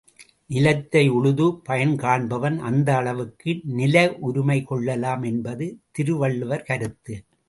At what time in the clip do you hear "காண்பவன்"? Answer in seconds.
1.95-2.57